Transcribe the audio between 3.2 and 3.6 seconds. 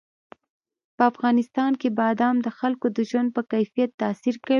په